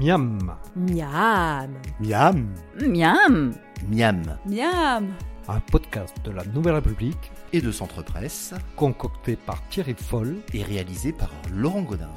[0.00, 0.38] Miam,
[0.76, 1.70] Miam.
[2.00, 2.46] Miam
[2.80, 3.52] Miam
[3.90, 5.06] Miam Miam
[5.50, 10.36] un podcast de la Nouvelle République et de Centre Presse concocté par Thierry Foll.
[10.52, 12.10] et réalisé par Laurent Godin.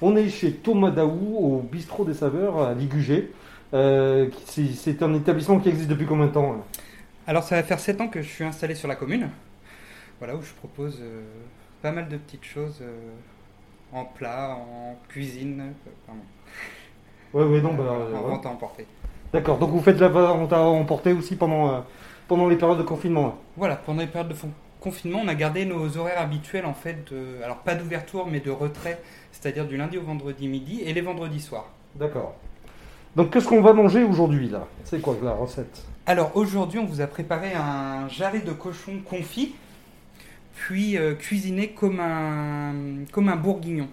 [0.00, 3.32] On est chez Thomas Daou au bistrot des saveurs à Ligugé.
[3.74, 6.64] Euh, c'est- un établissement qui existe depuis combien de temps
[7.26, 9.28] Alors ça va faire 7 ans que je suis installé sur la commune,
[10.18, 11.22] voilà où je propose euh,
[11.82, 12.90] pas mal de petites choses euh,
[13.92, 15.74] en plat, en cuisine,
[16.06, 16.20] pardon,
[17.34, 18.86] Ouais, ouais, non, bah, en euh, vente à emporter.
[19.32, 21.80] D'accord, donc vous faites la vente à emporter aussi pendant, euh,
[22.28, 23.26] pendant les périodes de confinement.
[23.26, 23.34] là.
[23.56, 24.36] Voilà, pendant les périodes de
[24.80, 28.50] confinement, on a gardé nos horaires habituels en fait, de, alors pas d'ouverture mais de
[28.50, 29.00] retrait,
[29.30, 31.70] c'est-à-dire du lundi au vendredi midi et les vendredis soirs.
[31.94, 32.34] D'accord.
[33.16, 34.66] Donc qu'est-ce qu'on va manger aujourd'hui là?
[34.84, 35.84] C'est quoi la recette?
[36.06, 39.54] Alors aujourd'hui, on vous a préparé un jarret de cochon confit,
[40.54, 42.74] puis euh, cuisiné comme un,
[43.12, 43.88] comme un bourguignon.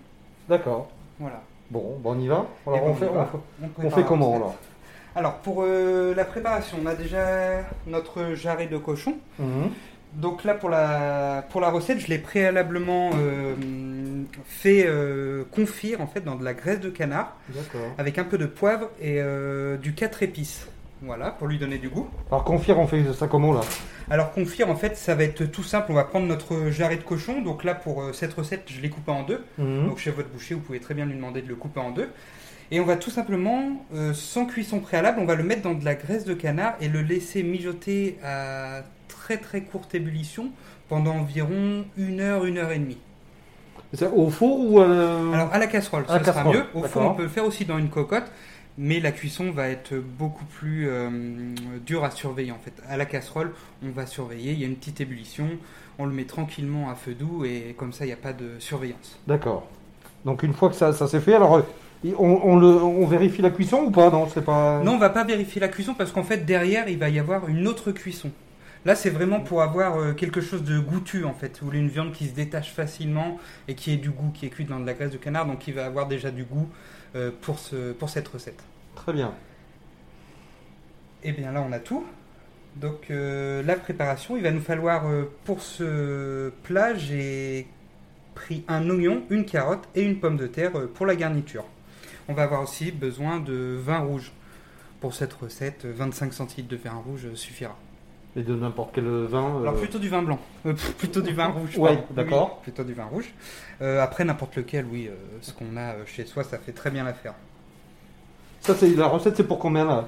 [0.47, 0.89] D'accord.
[1.19, 1.41] Voilà.
[1.71, 3.21] Bon, bon, on y va Alors ben, on fait, y va.
[3.21, 4.55] on fait- On on prépare fait la comment alors
[5.15, 9.17] Alors pour euh, la préparation, on a déjà notre jarret de cochon.
[9.37, 9.69] Mhm.
[10.13, 13.53] Donc là pour la, pour la recette, je l'ai préalablement euh,
[14.45, 14.87] fait
[15.51, 17.37] confire en fait dans de la graisse de canard
[17.99, 19.21] avec un peu de poivre et
[19.81, 20.67] du 4 épices.
[21.01, 22.09] Voilà, pour lui donner du goût.
[22.29, 23.61] Alors confire, on fait ça comment là?
[24.09, 25.87] Alors confire en fait, ça va être tout simple.
[25.91, 27.41] On va prendre notre jarret de cochon.
[27.41, 29.43] Donc là pour euh, cette recette, je l'ai coupé en deux.
[29.57, 29.87] Mhm.
[29.87, 32.09] Donc chez votre boucher, vous pouvez très bien lui demander de le couper en deux.
[32.71, 35.83] Et on va tout simplement, euh, sans cuisson préalable, on va le mettre dans de
[35.83, 40.51] la graisse de canard et le laisser mijoter à très très courte ébullition
[40.87, 42.97] pendant environ une heure, une heure et demie.
[43.93, 46.63] C'est au four ou euh, Alors à la casserole, À la ce sera mieux.
[46.75, 48.31] Au four, on peut le faire aussi dans une cocotte,
[48.81, 51.09] mais la cuisson va être beaucoup plus euh,
[51.85, 52.71] dure à surveiller en fait.
[52.87, 53.51] À la casserole,
[53.83, 55.49] on va surveiller, il y a une petite ébullition,
[55.99, 58.57] on le met tranquillement à feu doux et comme ça, il n'y a pas de
[58.59, 59.19] surveillance.
[59.27, 59.67] D'accord.
[60.23, 61.61] Donc une fois que ça, ça s'est fait, alors euh,
[62.17, 64.09] on, on le, on vérifie la cuisson ou pas?
[64.09, 64.81] Non, c'est pas.
[64.81, 67.49] Non, on va pas vérifier la cuisson parce qu'en fait derrière il va y avoir
[67.49, 68.31] une autre cuisson.
[68.85, 71.59] Là, c'est vraiment pour avoir euh, quelque chose de goûtu en fait.
[71.59, 74.49] Vous voulez une viande qui se détache facilement et qui ait du goût, qui est
[74.49, 76.69] cuite dans de la graisse de canard, donc qui va avoir déjà du goût
[77.15, 78.63] euh, pour, ce, pour cette recette.
[78.95, 79.33] Très bien.
[81.23, 82.05] Et bien là, on a tout.
[82.75, 87.67] Donc euh, la préparation, il va nous falloir euh, pour ce plat, j'ai
[88.35, 91.65] pris un oignon, une carotte et une pomme de terre euh, pour la garniture.
[92.27, 94.31] On va avoir aussi besoin de vin rouge.
[95.01, 97.77] Pour cette recette, euh, 25 centilitres de vin rouge suffira.
[98.39, 99.55] Et de n'importe quel vin.
[99.57, 101.77] euh, Alors plutôt du vin blanc, Euh, plutôt du vin rouge.
[101.77, 102.03] Pardon.
[102.11, 102.53] d'accord.
[102.59, 103.33] Oui, plutôt du vin rouge.
[103.81, 105.09] Euh, après n'importe lequel, oui,
[105.41, 107.33] ce qu'on a chez soi, ça fait très bien l'affaire.
[108.61, 110.05] Ça, c'est la recette, c'est pour combien là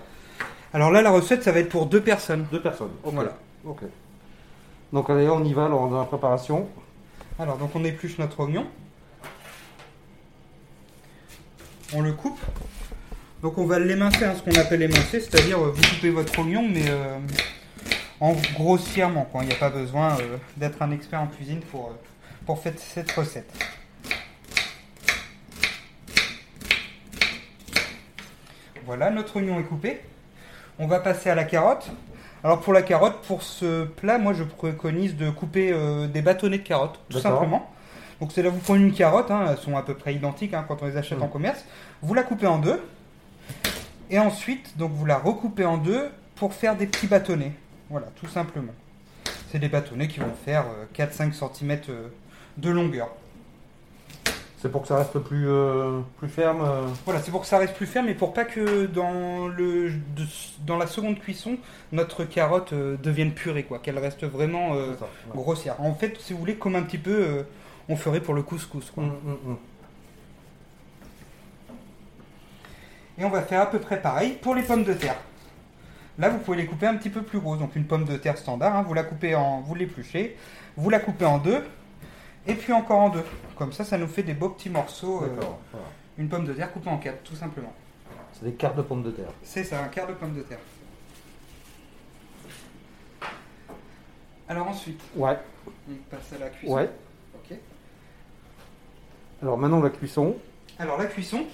[0.73, 2.45] Alors là, la recette, ça va être pour deux personnes.
[2.53, 2.91] Deux personnes.
[3.03, 3.37] Voilà.
[3.65, 3.81] Ok.
[4.93, 6.69] Donc allez, on y va alors dans la préparation.
[7.37, 8.65] Alors donc on épluche notre oignon.
[11.93, 12.39] On le coupe.
[13.41, 16.83] Donc on va l'émincer, hein, ce qu'on appelle émincer, c'est-à-dire vous coupez votre oignon mais
[18.21, 19.25] en grossièrement.
[19.29, 19.43] quoi.
[19.43, 21.93] Il n'y a pas besoin euh, d'être un expert en cuisine pour, euh,
[22.45, 23.51] pour faire cette recette.
[28.85, 29.99] Voilà, notre oignon est coupé.
[30.79, 31.89] On va passer à la carotte.
[32.43, 36.57] Alors pour la carotte, pour ce plat, moi je préconise de couper euh, des bâtonnets
[36.57, 37.69] de carottes, tout simplement.
[38.19, 40.65] Donc c'est là vous prenez une carotte, hein, elles sont à peu près identiques hein,
[40.67, 41.23] quand on les achète Mm.
[41.23, 41.63] en commerce.
[42.01, 42.81] Vous la coupez en deux.
[44.09, 47.53] Et ensuite, donc vous la recoupez en deux pour faire des petits bâtonnets.
[47.91, 48.73] Voilà, tout simplement.
[49.51, 51.79] C'est des bâtonnets qui vont faire euh, 4-5 cm
[52.57, 53.09] de longueur.
[54.61, 56.61] C'est pour que ça reste plus, euh, plus ferme.
[56.61, 56.87] euh.
[57.05, 60.25] Voilà, c'est pour que ça reste plus ferme et pour pas que dans, le, de-
[60.65, 61.57] dans la seconde cuisson,
[61.91, 65.31] notre carotte euh, devienne purée, quoi, qu'elle reste vraiment euh, C'est ça, ouais.
[65.35, 65.81] grossière.
[65.81, 67.43] En fait, si vous voulez, comme un petit peu euh,
[67.89, 68.91] on ferait pour le couscous.
[68.91, 69.03] Quoi.
[69.03, 69.57] Hum, hum, hum.
[73.17, 75.17] Et on va faire à peu près pareil pour les pommes de terre.
[76.21, 77.57] Là, vous pouvez les couper un petit peu plus grosses.
[77.57, 80.37] Donc une pomme de terre standard, hein, vous la coupez en, vous l'épluchez,
[80.77, 81.63] vous la coupez en deux,
[82.45, 83.23] et puis encore en deux.
[83.55, 85.23] Comme ça, ça nous fait des beaux petits morceaux.
[85.23, 85.85] euh, voilà.
[86.19, 87.73] une pomme de terre coupée en quatre, tout simplement.
[88.33, 89.31] C'est des quarts de pommes de terre.
[89.41, 90.59] C'est ça, un quart de pomme de terre.
[94.47, 95.37] Alors ensuite, Ouais.
[95.89, 96.73] on passe à la cuisson.
[96.75, 96.89] Ouais.
[97.35, 97.57] Ok.
[99.41, 100.35] Alors maintenant la cuisson.
[100.77, 101.45] Alors la cuisson,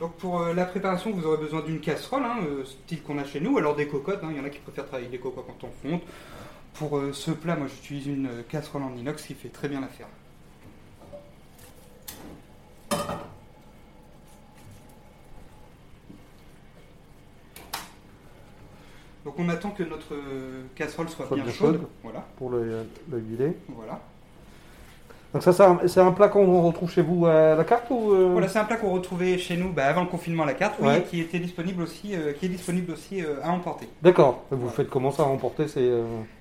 [0.00, 3.24] donc pour euh, la préparation, vous aurez besoin d'une casserole, hein, euh, style qu'on a
[3.24, 4.20] chez nous, alors des cocottes.
[4.22, 6.00] hein, Il y en a qui préfèrent travailler des cocottes quand on fonde.
[6.74, 10.08] Pour euh, ce plat, moi j'utilise une casserole en inox qui fait très bien l'affaire.
[19.24, 20.14] Donc on attend que notre
[20.74, 21.76] casserole soit Soit bien bien chaude.
[21.76, 21.88] chaude.
[22.02, 23.56] Voilà, pour le, le huiler.
[23.68, 24.00] voilà.
[25.34, 25.52] Donc ça,
[25.88, 28.64] c'est un, plat qu'on retrouve chez vous à la carte ou euh, Voilà, c'est un
[28.64, 30.98] plat qu'on retrouvait chez nous bah, avant le confinement à la carte, oui, Ouais.
[31.00, 33.88] et qui était disponible aussi, euh, qui est disponible aussi euh, à emporter.
[34.00, 34.44] D'accord.
[34.52, 35.90] Vous faites comment ça à emporter C'est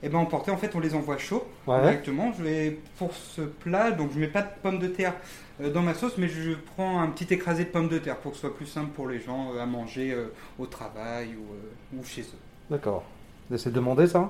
[0.03, 1.81] Et ben emporter, en fait, on les envoie chauds ouais.
[1.81, 2.33] directement.
[2.37, 5.15] Je vais pour ce plat, donc je mets pas de pommes de terre
[5.73, 8.37] dans ma sauce, mais je prends un petit écrasé de pommes de terre pour que
[8.37, 10.15] ce soit plus simple pour les gens à manger
[10.59, 12.39] au travail ou, ou chez eux.
[12.69, 13.01] D'accord.
[13.57, 14.29] C'est demandé ça?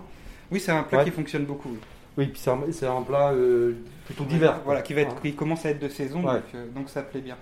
[0.49, 1.67] Oui, c'est un plat qui fonctionne beaucoup.
[1.69, 1.79] oui.
[2.17, 2.39] Oui, puis
[2.71, 3.73] c'est un, plat euh,
[4.05, 4.59] plutôt divers.
[4.65, 5.31] Voilà, qui va être, Ouais.
[5.31, 6.35] qui commence à être de saison, Ouais.
[6.35, 7.37] donc, euh, donc ça plaît bien.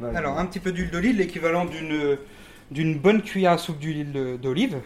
[0.00, 2.18] Là, Alors, un petit peu d'huile d'olive, l'équivalent d'une
[2.70, 4.78] d'une bonne cuillère à soupe d'huile d'olive.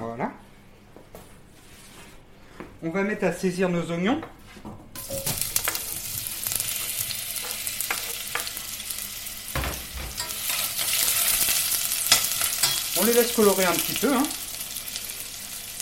[0.00, 0.30] Voilà.
[2.82, 4.20] On va mettre à saisir nos oignons.
[13.00, 14.12] On les laisse colorer un petit peu.
[14.12, 14.22] hein.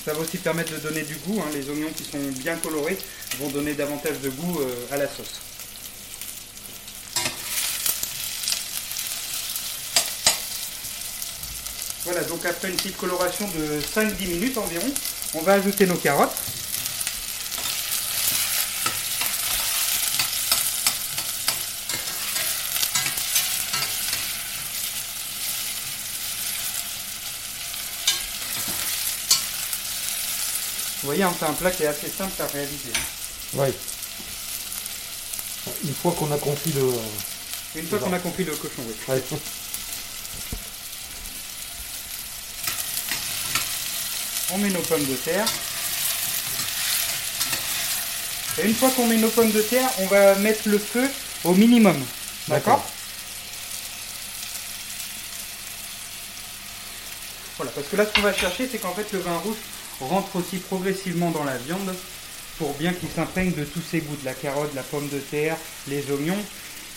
[0.04, 1.40] Ça va aussi permettre de donner du goût.
[1.40, 1.50] hein.
[1.52, 2.98] Les oignons qui sont bien colorés
[3.38, 5.40] vont donner davantage de goût euh, à la sauce.
[12.04, 14.86] Voilà, donc après une petite coloration de 5-10 minutes environ,
[15.34, 16.34] on va ajouter nos carottes.
[31.02, 32.92] Vous voyez, on fait un plat qui est assez simple à réaliser.
[32.94, 33.58] hein.
[33.58, 33.72] Ouais.
[35.84, 36.82] Une fois qu'on a confit le.
[37.76, 38.94] Une fois qu'on a compris le cochon, oui.
[39.08, 39.22] Ouais.
[44.52, 45.46] On met nos pommes de terre.
[48.58, 51.08] Et une fois qu'on met nos pommes de terre, on va mettre le feu
[51.44, 52.04] au minimum.
[52.48, 52.84] D'accord
[57.56, 59.56] Voilà, parce que là, ce qu'on va chercher, c'est qu'en fait, le vin rouge
[60.00, 61.94] rentre aussi progressivement dans la viande
[62.58, 65.56] pour bien qu'il s'imprègne de tous ses goûts, de la carotte, la pomme de terre,
[65.88, 66.36] les oignons.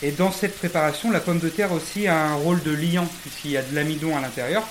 [0.02, 3.52] Et dans cette préparation, la pomme de terre aussi a un rôle de liant, puisqu'il
[3.52, 4.62] y a de l'amidon à l'intérieur,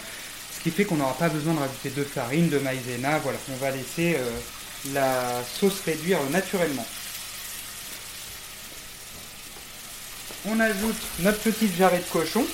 [0.55, 3.17] ce qui fait qu'on n'aura pas besoin de rajouter de farine, de maïzena.
[3.19, 4.29] Voilà, on va laisser euh,
[4.93, 6.85] la sauce réduire naturellement.
[10.45, 12.45] On ajoute notre petite jarret de cochon.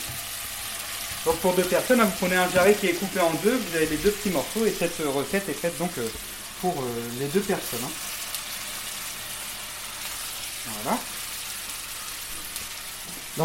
[1.29, 3.75] Donc pour deux personnes, hein, vous prenez un jarret qui est coupé en deux, vous
[3.75, 6.07] avez les deux petits morceaux et cette euh, recette est faite donc euh,
[6.59, 6.83] pour euh,
[7.19, 7.81] les deux personnes.
[7.85, 7.91] hein.
[10.83, 10.97] Voilà.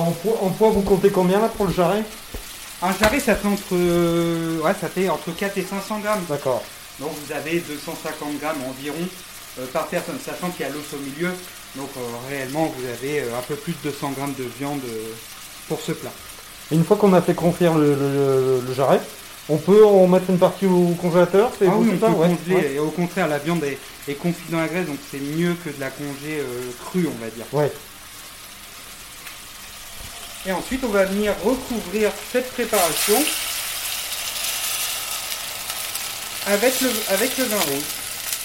[0.03, 2.03] En, poids, en poids, vous comptez combien là pour le jarret?
[2.81, 3.75] Un jarret, ça fait entre,
[4.63, 6.25] ouais, ça fait entre 4 et 500 grammes.
[6.27, 6.63] D'accord.
[7.01, 9.07] Donc vous avez 250 grammes environ
[9.59, 11.35] euh, par personne, sachant qu'il y a l'os au milieu.
[11.77, 14.81] Donc euh, réellement, vous avez euh, un peu plus de 200 grammes de viande
[15.69, 16.13] pour ce plat.
[16.75, 19.01] Et une fois qu'on a fait confire le, le- le jarret,
[19.49, 22.55] on peut en mettre une partie au congélateur c'est Ah oui, on peut Ouais, congeler.
[22.57, 22.73] ouais.
[22.75, 23.79] Et au contraire, la viande est,
[24.09, 27.25] est confite dans la graisse, donc c'est mieux que de la congé euh, crue, on
[27.25, 27.45] va dire.
[27.53, 27.71] Ouais.
[30.47, 33.23] Et ensuite, on va venir recouvrir cette préparation
[36.47, 37.85] avec le, avec le vin rouge.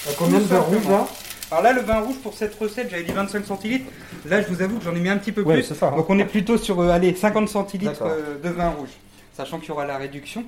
[0.08, 1.06] À combien de beurre rouge là?
[1.50, 3.90] Alors là, le vin rouge pour cette recette, j'avais dit 25 centilitres.
[4.26, 5.62] Là, je vous avoue que j'en ai mis un petit peu plus.
[5.64, 5.88] ça.
[5.88, 5.96] hein.
[5.96, 8.08] Donc on est plutôt sur euh, allez, 50 centilitres D'accord.
[8.12, 8.90] euh, de vin rouge,
[9.36, 10.44] sachant qu'il y aura la réduction.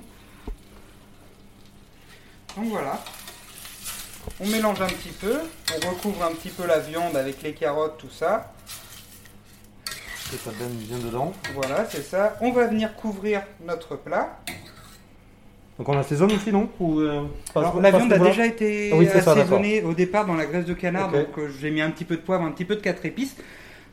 [2.55, 3.03] Donc voilà.
[4.39, 5.37] On mélange un petit peu,
[5.75, 8.53] on recouvre un petit peu la viande avec les carottes, tout ça.
[10.33, 11.33] Et ça donne bien dedans.
[11.53, 12.37] Voilà, c'est ça.
[12.39, 14.39] On va venir couvrir notre plat.
[15.77, 17.23] Donc on assaisonne aussi, non Ou, euh,
[17.55, 20.45] Alors, la viande a déjà été Ah oui, c'est ça, assaisonnée au départ dans la
[20.45, 22.75] graisse de canard, donc euh, j'ai mis un petit peu de poivre, un petit peu
[22.75, 23.35] de quatre épices.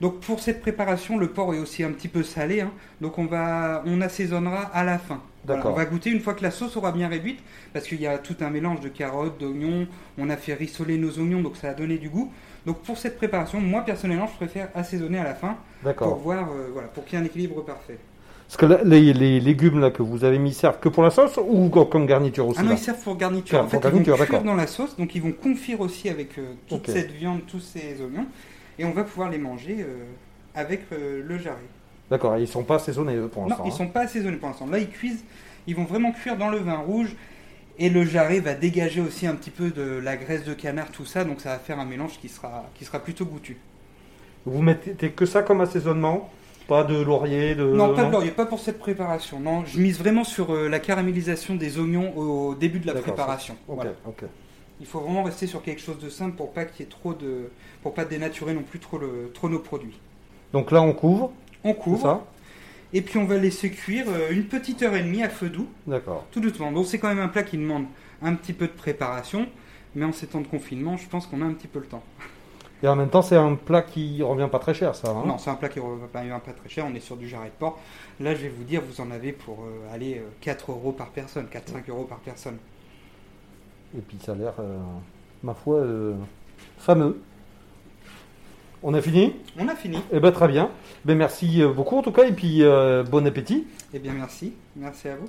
[0.00, 2.70] Donc pour cette préparation, le porc est aussi un petit peu salé, hein.
[3.00, 5.20] donc on va, on assaisonnera à la fin.
[5.44, 7.40] Voilà, on va goûter une fois que la sauce aura bien réduite,
[7.72, 9.86] parce qu'il y a tout un mélange de carottes, d'oignons.
[10.18, 12.32] On a fait rissoler nos oignons, donc ça a donné du goût.
[12.66, 15.56] Donc pour cette préparation, moi personnellement, je préfère assaisonner à la fin
[15.96, 17.98] pour voir, euh, voilà, pour qu'il y ait un équilibre parfait.
[18.50, 21.10] Parce que là, les, les légumes là que vous avez mis servent que pour la
[21.10, 23.60] sauce ou co- comme garniture aussi Ah non, ils servent pour garniture.
[23.60, 26.36] En fait, pour ils vont cuire dans la sauce, donc ils vont confire aussi avec
[26.36, 28.26] euh, toute cette viande, tous ces oignons,
[28.76, 30.02] et on va pouvoir les manger euh,
[30.56, 31.58] avec euh, le jarret.
[32.10, 33.64] D'accord, ils sont pas assaisonnés eux pour Non, l'instant.
[33.66, 33.76] ils hein.
[33.76, 34.66] sont pas assaisonnés pour l'instant.
[34.66, 35.22] Là, ils cuisent,
[35.68, 37.14] ils vont vraiment cuire dans le vin rouge,
[37.78, 41.04] et le jarret va dégager aussi un petit peu de la graisse de canard, tout
[41.04, 43.58] ça, donc ça va faire un mélange qui sera, qui sera plutôt goûtu.
[44.44, 46.28] Vous mettez que ça comme assaisonnement?
[46.70, 47.64] Pas de laurier de...
[47.64, 49.40] non, pas de laurier, pas pour cette préparation.
[49.40, 53.56] Non, je mise vraiment sur euh, la caramélisation des oignons au début de la préparation.
[53.66, 53.90] Voilà.
[54.78, 57.12] Il faut vraiment rester sur quelque chose de simple pour pas qu'il y ait trop
[57.12, 57.50] de,
[57.82, 59.98] pour pas dénaturer non plus trop le, trop nos produits.
[60.52, 61.32] Donc là on couvre,
[61.64, 62.24] On couvre ça?
[62.92, 65.66] Et puis on va laisser cuire euh, une petite heure et demie à feu doux,
[65.88, 66.24] D'accord.
[66.30, 66.70] tout doucement.
[66.70, 67.86] Donc c'est quand même un plat qui demande
[68.22, 69.48] un petit peu de préparation,
[69.96, 72.04] mais en ces temps de confinement, je pense qu'on a un petit peu le temps.
[72.82, 75.10] Et en même temps, c'est un plat qui revient pas très cher, ça.
[75.10, 76.00] hein Non, c'est un plat qui revient
[76.44, 76.86] pas très cher.
[76.90, 77.78] On est sur du jarret de porc.
[78.20, 81.08] Là, je vais vous dire, vous en avez pour euh, aller euh, 4 euros par
[81.10, 82.56] personne, 4-5 euros par personne.
[83.96, 84.78] Et puis ça a l'air, euh,
[85.42, 86.14] ma foi, euh,
[86.78, 87.20] fameux.
[88.82, 89.34] On a fini?
[89.58, 89.98] On a fini.
[90.10, 90.70] Eh ben très bien.
[91.04, 93.66] Ben merci euh, beaucoup en tout cas et puis euh, bon appétit.
[93.92, 94.54] Eh bien, merci.
[94.74, 95.28] Merci à vous.